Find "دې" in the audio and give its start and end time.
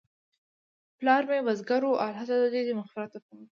2.55-2.73